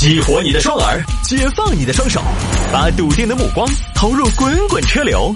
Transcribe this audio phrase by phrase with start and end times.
[0.00, 2.22] 激活你的双耳，解放你的双手，
[2.72, 5.30] 把笃定的目光投入滚滚车流。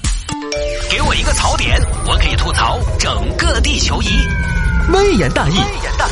[0.90, 4.06] 给我一个槽点，我可以吐槽整个地球仪。
[4.90, 5.56] 微言大义，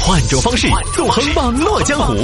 [0.03, 2.15] 换种方式纵横网络江湖。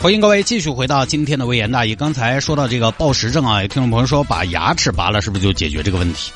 [0.00, 1.96] 欢迎各位继续回到今天的微言大义。
[1.96, 6.30] 刚才说到这个暴食症啊，有听众朋友说把牙齿拔了，是不是就解决这个问题？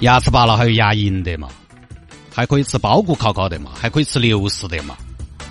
[0.00, 1.48] 牙齿拔了还有牙龈的嘛？
[2.38, 3.72] 还可以吃包谷烤烤的嘛？
[3.74, 4.96] 还可以吃流食的嘛？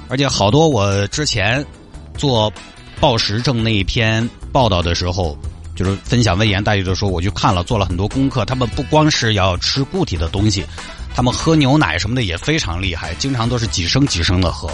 [0.07, 1.65] 而且好多我之前
[2.17, 2.49] 做
[3.01, 5.37] 暴食症那一篇报道的时候，
[5.75, 8.45] 就是分享微言大义的时候，我去看了，做了很多功课。
[8.45, 10.63] 他们不光是要吃固体的东西，
[11.13, 14.69] 他们喝牛奶什么的也非常厉害，经常都是几升几升的喝。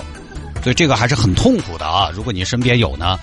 [0.62, 2.12] 所以这个还是很痛苦的啊！
[2.14, 3.18] 如果你身边有呢，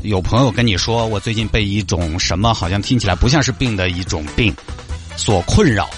[0.00, 4.50] 有朋友跟你说我最近被一种什么好像听起来不像是病的一种病
[5.14, 5.90] 所困扰、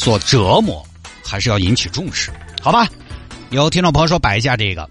[0.00, 0.82] 所折磨，
[1.22, 2.30] 还是要引起重视，
[2.62, 2.88] 好吧？
[3.50, 4.88] 有听众朋友说摆一下这个，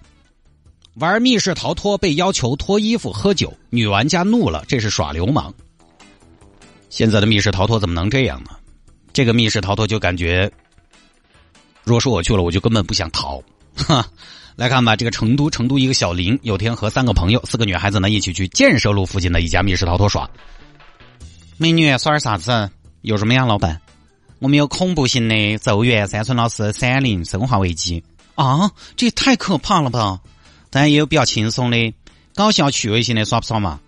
[0.98, 5.52] 玩密室逃脱被要求脱衣服喝酒，女玩家怒了，这是耍流氓。
[6.92, 8.52] 现在的密室逃脱怎么能这样呢？
[9.12, 10.52] 这个密室逃脱就感觉，
[11.84, 13.42] 如果说我去了，我就根本不想逃。
[13.74, 14.06] 哈，
[14.56, 20.30] 来看吧，这个成都成都一个小林，有天和三个朋友，四个女孩子呢一起去建设路附近的一家密室逃脱耍。
[21.58, 22.70] 美女耍点啥子？
[23.02, 23.82] 有什么呀，老板？
[24.40, 28.04] 我们有恐怖型的咒怨山村老师闪灵生化危机
[28.36, 30.20] 啊，这也太可怕了吧！
[30.70, 31.94] 当然也有比较轻松的
[32.34, 33.80] 搞笑趣味型的，耍不耍嘛？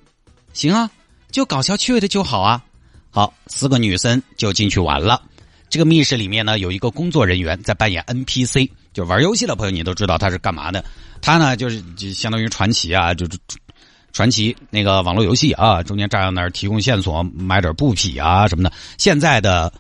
[0.54, 0.90] 行啊，
[1.32, 2.62] 就搞笑趣味的就好啊。
[3.10, 5.22] 好，四个女生就进去玩了。
[5.70, 8.70] 这个密室里面呢，有一个工作人员在扮演 NPC。
[8.94, 10.84] 就玩游戏的朋友，你都知道他是干嘛的？
[11.22, 13.38] 他呢，就是就相当于传奇啊，就是
[14.12, 18.74] 传奇那个网络游戏啊，中间站在那儿提供线索，买点布匹啊什么的。
[18.98, 19.72] 现在的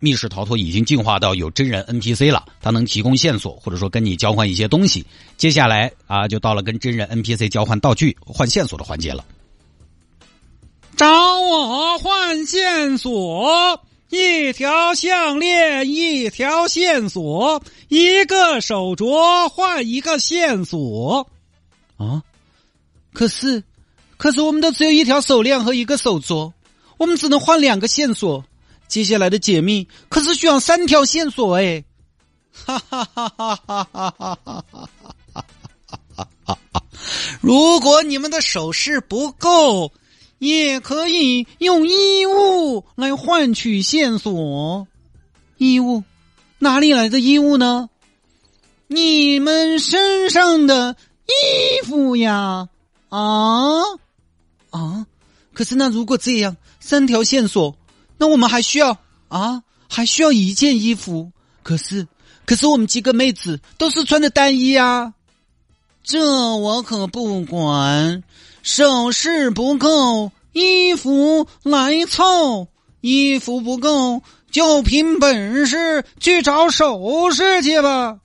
[0.00, 5.04] 密室逃脱已经进化到有真人 NPC 了，他能提供线索，或者说跟你交换一些东西。
[5.36, 9.24] 接下来啊，就到了跟真人 NPC 交换道具、换线索的环节了。
[10.96, 13.82] 找我换线索。
[14.10, 21.28] 一条项链，一条线索，一个手镯换一个线索，
[21.98, 22.22] 啊！
[23.12, 23.62] 可是，
[24.16, 26.50] 可是我们都只有一条手链和一个手镯，
[26.96, 28.42] 我们只能换两个线索。
[28.88, 31.84] 接下来的解密可是需要三条线索哎！
[32.52, 34.64] 哈哈哈哈哈哈哈哈哈
[34.96, 35.04] 哈
[36.16, 36.82] 哈哈哈！
[37.40, 39.92] 如果你们的手势不够。
[40.38, 44.86] 也可以用衣物来换取线索，
[45.56, 46.04] 衣物
[46.60, 47.90] 哪里来的衣物呢？
[48.86, 50.94] 你们身上的
[51.26, 52.68] 衣服呀！
[53.08, 53.82] 啊
[54.70, 55.06] 啊！
[55.52, 57.76] 可是那如果这样，三条线索，
[58.18, 58.98] 那我们还需要
[59.28, 59.62] 啊？
[59.88, 61.32] 还需要一件衣服？
[61.62, 62.06] 可是，
[62.44, 65.14] 可是我们几个妹子都是穿的单衣啊！
[66.02, 66.20] 这
[66.56, 68.22] 我可不管。
[68.62, 72.68] 首饰不够，衣服来凑；
[73.00, 78.18] 衣服不够，就凭本事去找首饰去吧。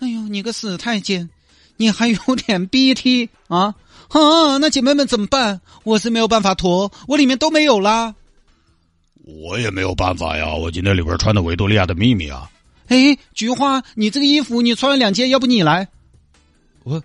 [0.00, 1.30] 哎呦，你个死太监，
[1.76, 3.74] 你还有点 BT 啊
[4.08, 4.58] 啊！
[4.58, 5.60] 那姐妹们怎么办？
[5.84, 8.14] 我是没有办法脱，我里面都没有啦。
[9.28, 12.50] 我也没有办法呀，我今天里边穿的维多利亚的秘密啊。
[12.86, 15.86] 哎，菊花，你这个衣服你穿了两件，要不你来？
[16.84, 17.02] 我。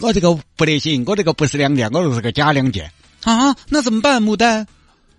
[0.00, 2.90] 我这个不得行，我这个不是两件，我这是个假两件
[3.22, 3.54] 啊！
[3.68, 4.66] 那怎么办，牡丹？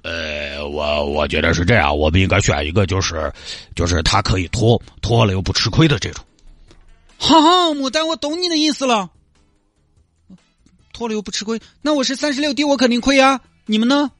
[0.01, 3.31] 呃，我我觉得是这样，我们应该选一个，就是
[3.73, 6.25] 就是他可以脱脱了又不吃亏的这种。
[7.17, 7.37] 好，
[7.73, 9.09] 牡丹，我懂你的意思了。
[10.91, 13.39] 脱了又不吃亏，那我是三十六 D，我肯定亏啊！
[13.65, 14.11] 你们呢？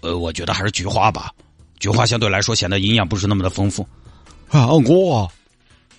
[0.00, 1.32] 呃，我觉得还是菊花吧，
[1.78, 3.86] 菊花相对来说显得营养不是那么的丰富
[4.48, 4.66] 啊。
[4.68, 5.30] 我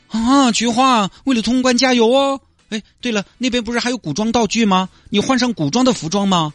[0.09, 2.39] 啊，菊花，为了通关加油哦！
[2.69, 4.89] 哎，对了，那边不是还有古装道具吗？
[5.09, 6.53] 你换上古装的服装吗？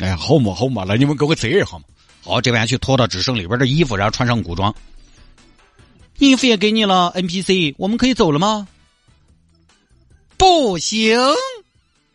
[0.00, 1.84] 哎呀，好嘛好嘛，来你们给我折一下嘛。
[2.24, 4.74] 好，这边去脱掉只剩里边的衣服，然后穿上古装。
[6.18, 8.66] 衣服也给你了，NPC，我们可以走了吗？
[10.36, 11.18] 不行，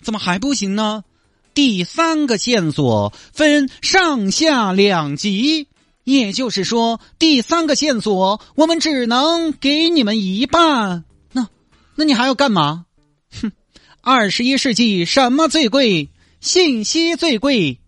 [0.02, 1.04] 怎么还不行呢？
[1.57, 5.69] 第三个线索分上下两级，
[6.04, 11.04] 也就是说，第三个线索我们只能给你们一半。
[11.31, 11.50] 那
[11.95, 12.86] 那你还要干嘛？
[13.42, 13.51] 哼，
[14.01, 16.12] 二十一世纪什么最贵？
[16.42, 17.80] 信息最贵。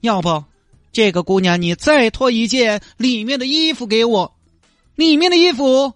[0.00, 0.44] 要不，
[0.92, 4.36] 这个姑娘你再脱一件里面的衣服给我。
[4.94, 5.94] 里面的衣服？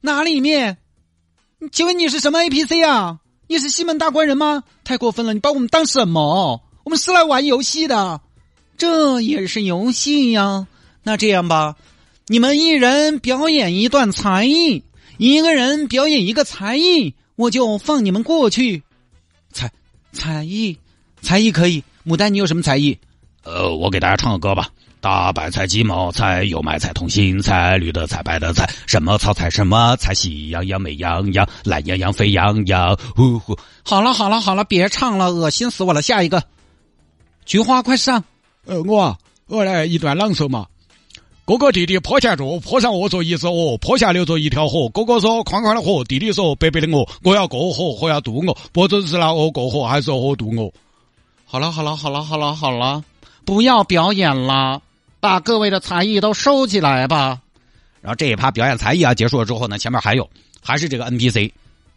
[0.00, 0.78] 哪里面？
[1.70, 3.18] 请问你是什么 A P C 啊？
[3.46, 4.64] 你是西门大官人吗？
[4.84, 5.34] 太过分了！
[5.34, 6.62] 你把我们当什么？
[6.82, 8.20] 我们是来玩游戏的，
[8.76, 10.66] 这也是游戏呀。
[11.02, 11.76] 那这样吧，
[12.26, 14.82] 你们一人表演一段才艺，
[15.18, 18.82] 一个人表演一个才艺，我就放你们过去。
[19.52, 19.70] 才
[20.12, 20.78] 才艺，
[21.20, 21.84] 才艺可以。
[22.06, 22.98] 牡丹，你有什么才艺？
[23.44, 24.70] 呃，我给大家唱个歌吧。
[25.04, 32.98] 大白菜、鸡毛菜、油麦菜、通心菜、绿的菜、白的菜，什么草菜什么菜，喜羊羊、美羊羊、懒羊羊、沸羊羊。
[33.14, 33.54] 呼呼，
[33.84, 36.00] 好了好了好了，别唱了，恶心死我了。
[36.00, 36.42] 下一个，
[37.44, 38.24] 菊花，快上。
[38.64, 40.64] 呃，我啊，我来一段朗诵嘛。
[41.44, 44.88] 哥哥弟弟坡前坐，坡上卧着一只鹅，坡下流着一条河。
[44.88, 47.06] 哥哥说宽宽的河，弟弟说白白的鹅。
[47.22, 50.72] 我要过河，河要渡我，不准是那鹅过河，还是河渡我。
[51.44, 53.04] 好了好了好了好了好了，
[53.44, 54.80] 不要表演了。
[55.24, 57.40] 把各位的才艺都收起来吧。
[58.02, 60.28] 然后这一趴表演才艺啊结束了之后呢，前面还有，
[60.60, 61.50] 还是这个 NPC。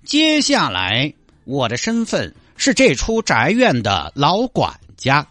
[0.05, 1.13] 接下来
[1.43, 5.27] 我的身份是这出宅院的老管家。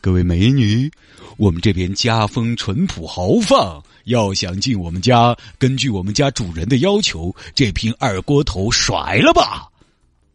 [0.00, 0.90] 各位美女，
[1.36, 9.68] 我们这边家风淳朴豪放，要想进我们家，根据我们家主人的要求，这瓶二锅头甩了吧。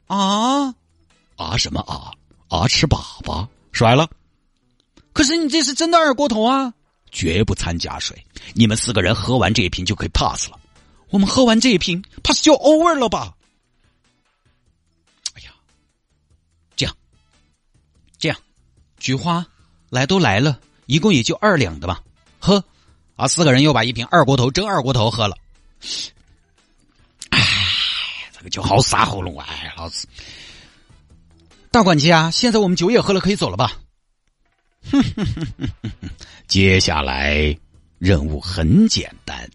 [0.08, 0.74] 啊
[1.36, 2.14] 啊什么啊
[2.48, 4.10] 啊吃粑粑甩了。
[5.20, 6.74] 可是你这是真的二锅头啊！
[7.12, 8.26] 绝不掺假水。
[8.54, 10.58] 你们四个人喝完这一瓶就可以 pass 了。
[11.10, 13.36] 我们喝完这一瓶，pass 就 over 了吧？
[15.34, 15.52] 哎呀，
[16.78, 16.96] 这样，
[18.18, 18.38] 这样，
[18.98, 19.46] 菊花
[19.90, 22.02] 来都来了，一共也就二两的吧。
[22.40, 22.64] 喝
[23.18, 23.28] 啊！
[23.28, 25.36] 四个人又把一瓶二锅头真二锅头喝了。
[27.32, 27.42] 哎，
[28.38, 29.46] 这个酒好杀喉咙啊！
[29.50, 30.08] 哎，老子
[31.72, 33.74] 大管家，现在我们酒也喝了，可以走了吧？
[34.92, 36.10] 哼哼哼哼哼哼！
[36.48, 37.56] 接下来
[37.98, 39.50] 任务很简单，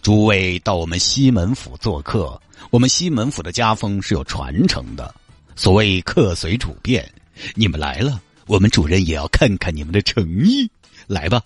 [0.00, 2.40] 诸位到我们西门府做客。
[2.70, 5.14] 我们西门府的家风是有传承的，
[5.56, 7.08] 所谓客随主便。
[7.54, 10.70] 你们来了，我们主人也要看看你们的诚意。
[11.06, 11.42] 来吧，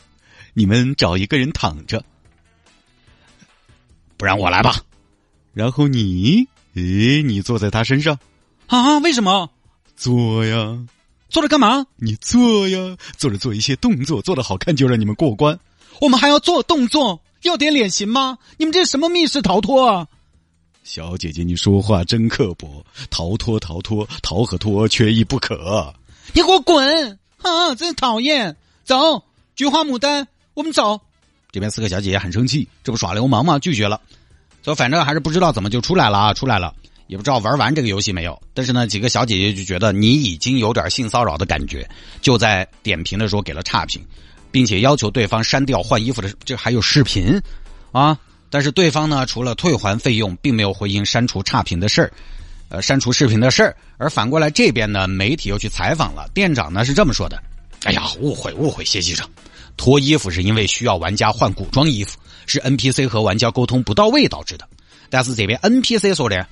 [0.53, 2.05] 你们找一个人躺着，
[4.17, 4.81] 不然我来吧。
[5.55, 8.19] 然后你，诶，你坐在他身上
[8.67, 8.99] 啊？
[8.99, 9.50] 为什么？
[9.97, 10.79] 坐呀。
[11.28, 11.87] 坐着干嘛？
[11.96, 15.58] 你坐呀，坐着做一些动作，做的好看就让你们过关。
[16.00, 18.38] 我们还要做动作，要点脸型吗？
[18.56, 20.06] 你们这是什么密室逃脱啊？
[20.84, 22.84] 小姐姐，你说话真刻薄。
[23.11, 25.93] 逃脱，逃脱，逃和脱缺一不可。
[26.32, 27.19] 你给我滚！
[27.43, 28.56] 啊，真讨厌。
[28.84, 29.25] 走，
[29.56, 31.00] 菊花牡丹，我们走。
[31.50, 33.58] 这边四个小姐姐很生气，这不耍流氓吗？
[33.58, 34.00] 拒绝了。
[34.64, 36.72] 说反正还是不知道怎么就出来了啊，出来了。
[37.06, 41.88] 也不知道玩完这个游戏没有，但是呢，几个小姐姐就觉得你已经有点性骚扰的感觉，
[42.20, 44.05] 就在点评的时候给了差评，
[44.50, 47.41] 并且要求对方删掉换衣服的，这还有视频
[47.93, 48.19] 啊！
[48.50, 52.12] 但是对方呢，除了退还费用，并没有回应删除差评的事儿，
[52.70, 53.76] 呃，删除视频的事儿。
[53.99, 57.41] 而反过来这边呢，媒体又去采访了店长呢，是这么说的
[57.85, 59.25] ：“哎呀，误会误会，谢记者，
[59.76, 64.69] 脱衣服是因为需要玩家换古装衣服，是 NPC 和玩家沟通不到位导致的。
[65.08, 66.44] 但是这边 NPC 说的。”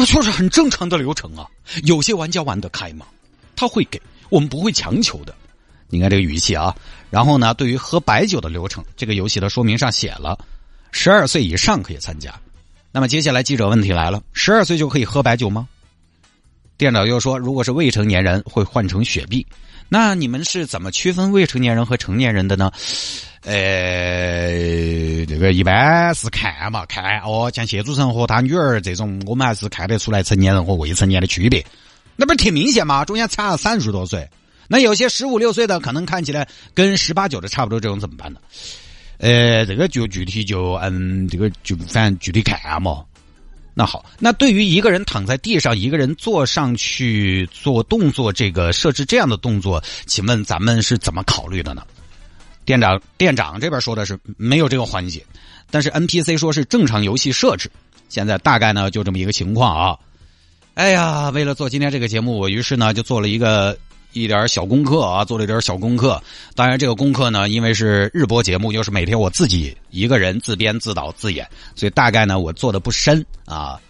[0.00, 1.46] 这就是很正常的流程啊！
[1.84, 3.04] 有些玩家玩得开嘛，
[3.54, 4.00] 他会给
[4.30, 5.34] 我们不会强求的。
[5.88, 6.74] 你看这个语气啊。
[7.10, 10.38] 然后呢，对于喝白酒的流程，这个游戏的说明上写了，
[10.90, 12.32] 十二岁以上可以参加。
[12.92, 15.68] 那么接下来记者问题来了：十二岁就可以喝白酒吗？
[16.78, 19.46] 店长又说，如果是未成年人，会换成雪碧。
[19.92, 22.70] 那你们是怎么区分未成年人和成年人的呢？
[23.42, 31.64] 呃，这个一般是看嘛，看哦，像谢主任和他女儿这种，我们还是看得出来成年人和未成年的区别。
[32.14, 33.04] 那不是挺明显吗？
[33.04, 34.28] 中间差了三十多岁。
[34.68, 38.38] 那有些十五六岁的，可能看起来跟十八九的差不多，这种怎么办呢？
[39.18, 43.02] 呃，这个就具体就嗯，这个就反正具体看嘛。
[43.80, 51.82] 那好，那对于一个人躺在地上，一个人坐上去做动作，这个设置这样的动作，请问咱们是怎么考虑的呢？
[52.66, 55.24] 店长，店长这边说的是没有这个环节，
[55.70, 57.70] 但是 NPC 说是正常游戏设置。
[58.10, 59.96] 现在大概呢就这么一个情况啊。
[60.74, 63.78] 哎呀，为了做今天这个节目，我于是呢就做了一个
[64.12, 66.22] 一点小功课啊，做了一点小功课。
[66.54, 73.80] 当然，这个功课呢，因为是日播节目，就是每天我自己一个人自编自导自演，所以大概呢我做的不深啊。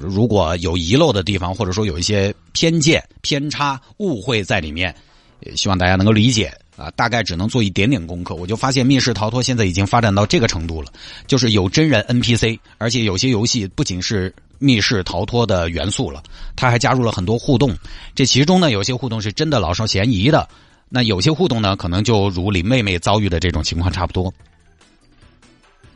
[0.00, 4.94] 如果有遗漏的地方，或者说有一些偏见、偏差、误会在里面，
[5.40, 6.52] 也希望大家能够理解。
[6.76, 10.92] 啊，大概只能做一点点功课，我就发现密室逃脱现在已经发展到这个程度了，
[11.26, 16.22] 就是有真人 NPC，而且有些游戏不仅是密室逃脱的元素了，
[16.54, 17.74] 它还加入了很多互动。
[18.14, 20.48] 这其中呢，有些互动是真的老少咸宜的，
[20.88, 24.32] 那有些互动呢，可能就如林妹妹遭遇的这种情况差不多。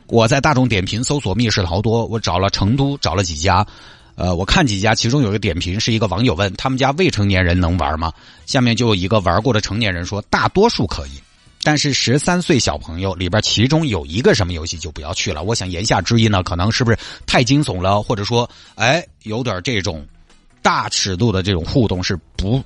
[0.07, 3.65] 我在大众点评搜索密室逃脱，我找了成都，找了几家。
[4.21, 8.13] 呃，我看几家，其中有一个点评是一个网友问他们家未成年人能玩吗？
[8.45, 11.19] 下面就有一个玩过的成年人说，大多数可以，
[11.63, 15.41] 但是十三岁小朋友里边，其中有一个什么游戏就不要去了。
[15.41, 20.05] 我想言下之意呢，可能是不是太惊悚了，或者说，哎，有点这种
[20.61, 22.63] 大尺度的这种互动是不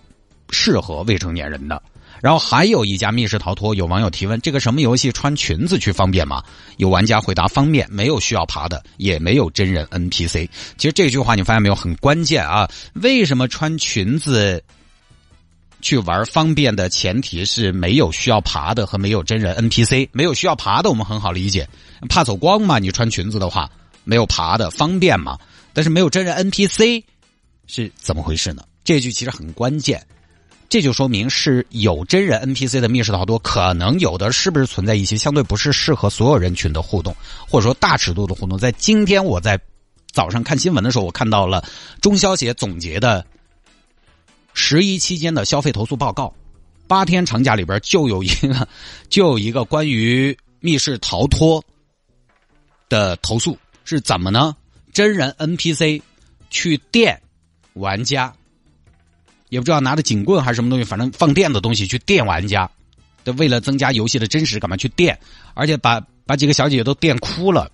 [0.50, 1.81] 适合未成年人的。
[2.25, 6.44] 然后还有一家密室逃脱，有网友提问：这个什么游戏穿裙子去方便吗？
[6.77, 10.50] 有玩家回答：方便，没有需要爬的，也没有真人 NPC。
[10.75, 12.67] 其实这句话你发现没有，很关键啊！
[12.96, 14.63] 为什么穿裙子？
[15.82, 21.70] 去玩方便的前提是没有需要爬的和没有真人 NPC，没有需要爬的我们很好理解，
[22.10, 22.79] 怕走光嘛？
[22.79, 23.70] 你穿裙子的话
[24.03, 25.38] 没有爬的方便嘛？
[25.74, 27.03] 但是没有真人 NPC
[27.67, 28.63] 是怎么回事呢？
[28.84, 30.03] 这句其实很关键，
[30.67, 37.15] 这就说明是有真人 NPC 的密室逃脱，可能有的是不是存在一些相对不是适合所有人群的互动，
[37.48, 38.57] 或者说大尺度的互动？
[38.57, 39.60] 在今天我在
[40.12, 41.63] 早上看新闻的时候，我看到了
[42.01, 43.25] 中消协总结的。
[44.57, 46.34] 十一期间的消费投诉报告，
[46.88, 48.65] 八天长假里边就有一个，
[49.10, 51.62] 就有一个关于密室逃脱
[52.88, 54.55] 的投诉，是怎么呢？
[54.93, 56.01] 真人 NPC
[56.50, 57.22] 去电
[57.74, 58.34] 玩家，
[59.49, 62.69] 也不知道拿着警棍还是什么东西，反正放电的东西去电玩家，
[63.37, 65.17] 为了增加游戏的真实，干嘛去电？
[65.53, 67.71] 而且把把几个小姐姐都电哭了，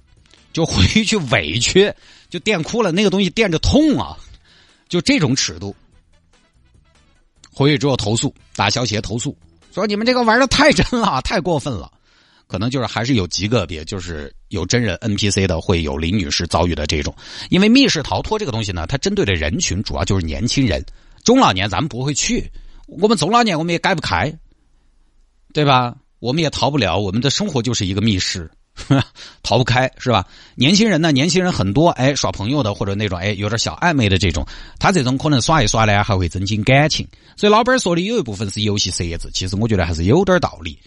[0.54, 1.94] 就回去委屈，
[2.30, 4.18] 就电哭了，那个东西电着痛啊，
[4.90, 5.76] 就这种尺度。
[7.54, 9.38] 回去之后投诉，打消协投诉，
[9.74, 11.92] 说你们这个玩的太真了，太过分了。
[12.48, 17.16] 可能就是还是有极个别，就是有真人 NPC 的，会有林女士遭遇的这种。
[17.50, 20.86] 因为密室逃脱这个东西呢，它针对的人群主要就是年轻人，
[21.24, 22.52] 中老年咱们不会去，
[22.88, 24.34] 我们中老年我们也改不开，
[25.54, 25.96] 对吧？
[26.20, 28.50] 我们也逃不了，我们的生活就是一个密室。
[29.44, 30.26] 逃不开是吧？
[30.56, 31.12] 年轻人呢？
[31.12, 34.48] 年轻人很多，哎，耍朋友的或者那种哎有点小暧昧的这种，
[34.80, 37.06] 他这种可能耍一耍呢，还会增进感情。
[37.36, 40.80] 所以老板说的有一部分是游戏设置，其实我觉得还是有点道理。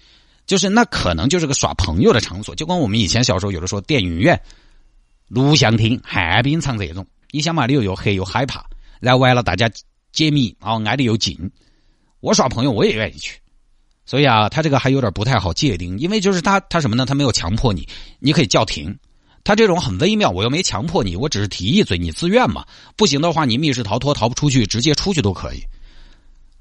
[0.46, 4.40] 就是那可能就是个耍朋友的场所，就跟我们以前小时候有的时候电影院、
[5.28, 8.64] 录像厅、旱冰场这种，你想嘛，里头又黑又害怕，
[8.98, 9.70] 然后完了大家
[10.14, 11.36] 解密，然后挨得又近，
[12.20, 13.38] 我耍朋友我也愿意去。
[14.06, 17.04] 所以啊，他这个还有点不太好界定，因为就是他他什么呢？
[17.04, 17.88] 他没有强迫你，
[18.20, 18.96] 你可以叫停。
[19.42, 22.64] 他这种很微妙，我又没强迫你，我只是提一嘴，你自愿嘛。
[22.96, 25.60] 不行的话，你密室逃脱逃不出去，直接出去都可以。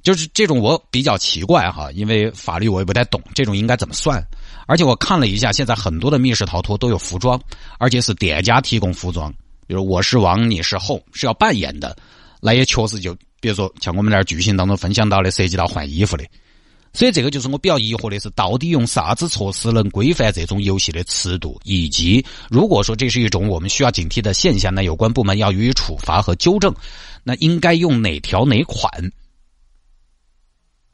[0.01, 4.21] 就是这种我比较奇怪哈，因为法律我也不太懂，这种应该怎么算？
[4.67, 7.41] 而且我看了一下，现在很多的密室逃脱都有服装，
[7.77, 9.33] 而且是店家提供服装，
[9.65, 11.95] 比如我是王，你是后，是要扮演的。
[12.41, 16.23] 那也确实就比如说像我们那儿剧情当中分享到的，涉及到换衣服的。
[16.93, 21.59] 所以这个就是我比较疑惑的是，到底用啥子措施能规范这种游戏的尺度？
[21.65, 26.73] 以及如果说这是一种我们需要警惕的现象，那有关部门要予以处罚和纠正，
[27.21, 28.89] 那应该用哪条哪款？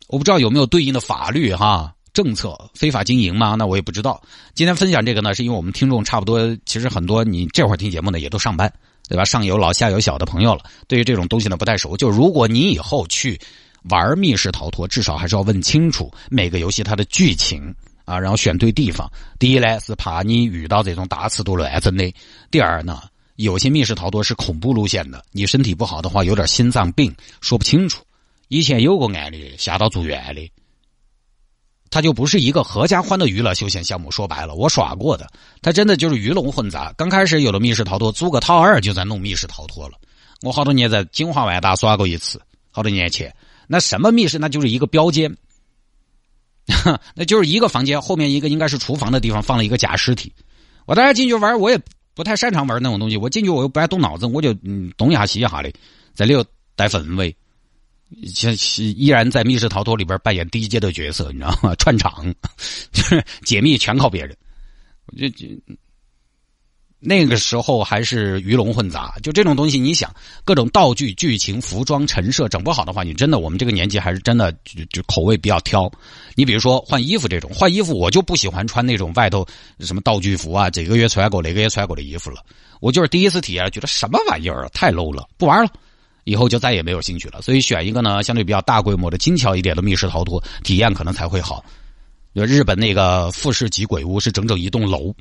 [0.08, 2.58] 我不知道有没有对应的法律哈政策？
[2.74, 3.54] 非法经营吗？
[3.60, 4.20] 那我也不知道。
[4.56, 8.74] 今天分享这个呢，是因为我们听众差不多，其实很多你这会儿听节目的也都上班，
[9.10, 9.26] 对吧？
[9.26, 11.98] 上有老下有小的朋友了，对于这种东西呢不太熟。
[11.98, 13.38] 就如果你以后去。
[13.84, 17.74] 玩密室逃脱，至少还是要问清楚每个游戏它的剧情
[18.04, 19.10] 啊，然后选对地方。
[19.40, 22.14] 第一呢，是怕你遇到这种大尺度乱真的；
[22.52, 23.04] 第二呢，
[23.38, 28.04] 有些密室逃脱是恐怖路线的，你身体不好的话，有点心脏病说不清楚。
[28.50, 30.52] 以前有个案例吓到住院的，
[31.92, 34.12] 它就不是一个合家欢的娱乐休闲项目。
[34.12, 35.28] 说白了，我耍过的，
[35.62, 36.94] 它真的就是鱼龙混杂。
[36.98, 39.98] 刚开始有了密室逃脱，租个套二就在弄密室逃脱了。
[40.42, 42.42] 我好多年在金华万达耍过一次，
[42.72, 43.36] 好多年前。
[43.68, 44.40] 那什么密室？
[44.40, 45.36] 那就是一个标间，
[47.14, 50.34] 那就是一个房间，后面一个应该是厨房的地方，放了一个假尸体。
[50.86, 51.80] 我当时进去玩，我也
[52.16, 53.18] 不太擅长玩那种东西。
[53.18, 55.72] 我进去我又不爱动脑子，我就嗯东一下西一下的，
[56.16, 56.44] 在里头
[56.76, 57.36] 带氛围，
[58.34, 58.56] 像
[58.96, 61.76] 依然在密室逃脱里边扮演低阶的角色，你知道吗？
[61.80, 62.26] 串场，
[62.92, 64.36] 就是解密全靠别人，
[65.06, 65.48] 我就就。
[67.02, 70.14] 那个时候还是鱼龙混杂，就这种东西，你想
[70.44, 75.90] 各种道具、剧情、服装、陈设整不好的话，你真的我们这个年纪还是真的就就口味比较挑。
[76.36, 79.48] 你比如说换衣服这种，换衣服我就不喜欢穿那种外头
[79.80, 82.44] 什么道具服啊，这个月穿过那个月穿过的衣服了。
[82.82, 85.72] 我就是第一次体验，觉得什么玩意儿啊，太 low 了，不玩了，
[86.24, 87.42] 以后就再也没有兴趣了。
[87.42, 91.64] 所以选一个呢相对比较大规模的、精巧一点的密室逃脱体验，可能才会好。
[92.36, 95.14] 就日本那个富士急鬼屋是整整一栋楼。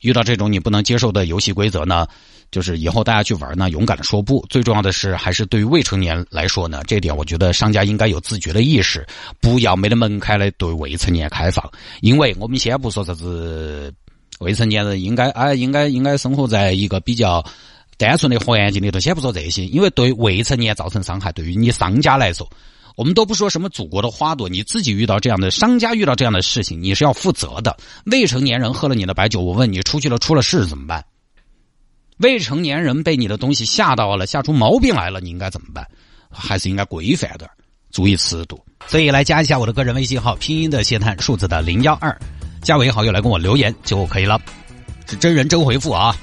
[0.00, 2.06] 遇到这种你不能接受的游戏规则呢，
[2.52, 4.46] 就是以后大家去玩呢，勇敢的说不。
[4.48, 9.04] 最重要的是，还是对于未成年来说呢，这点我觉得商家应该有自觉的意识，
[9.40, 11.68] 不要没得门槛的对未成年开放。
[12.00, 13.92] 因为我们先不说啥子
[14.38, 17.44] 未成年人应该啊，应该应该生活在一个比较
[17.98, 22.48] 单纯的环境里头，先不说这些，因为对未成年造成伤害，对于你商家来说，
[22.96, 27.76] 我们都不说什么祖国的花朵，你自己遇到这样的商家遇到这样的事情，你是要负责的。
[28.06, 31.04] 未成年人喝了你的白酒，我问你出去了出了事怎么办？
[32.18, 35.86] 未成年人被你的东西吓到了，吓出毛病来了，你应该怎么办？
[36.30, 37.50] 还是应该规范点
[37.90, 38.60] 注意尺度。
[38.86, 42.16] 所以来加一下我的个人微信号，拼音的谢探，数字的零幺二，
[42.62, 44.40] 加为好友来跟我留言就可以了，
[45.06, 46.16] 是真人真回复啊！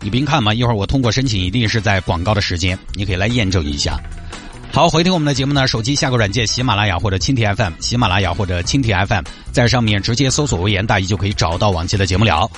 [0.00, 3.98] 你不用看嘛，一会儿我通过申请，一定是在广告的时间，你可以来验证一下。
[4.72, 12.50] 好，回听我们的节目呢，手机下个软件，喜马拉雅或者蜻蜓 FM，喜马拉雅或者蜻蜓 FM，在上面直接搜索“微言大义”就可以找到往期的节目了。